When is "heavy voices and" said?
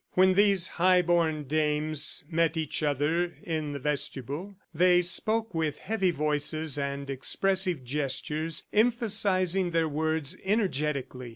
5.77-7.07